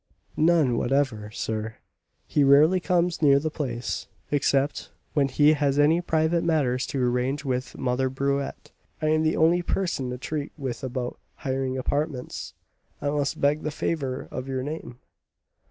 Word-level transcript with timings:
"None 0.35 0.77
whatever, 0.79 1.29
sir. 1.29 1.75
He 2.25 2.43
rarely 2.43 2.79
comes 2.79 3.21
near 3.21 3.37
the 3.37 3.51
place, 3.51 4.07
except 4.31 4.89
when 5.13 5.27
he 5.27 5.53
has 5.53 5.77
any 5.77 6.01
private 6.01 6.43
matters 6.43 6.87
to 6.87 7.03
arrange 7.03 7.45
with 7.45 7.77
Mother 7.77 8.09
Burette. 8.09 8.71
I 8.99 9.09
am 9.09 9.21
the 9.21 9.37
only 9.37 9.61
person 9.61 10.09
to 10.09 10.17
treat 10.17 10.53
with 10.57 10.83
about 10.83 11.19
hiring 11.35 11.77
apartments. 11.77 12.55
I 12.99 13.11
must 13.11 13.39
beg 13.41 13.61
the 13.61 13.69
favour 13.69 14.27
of 14.31 14.47
your 14.47 14.63
name." 14.63 14.97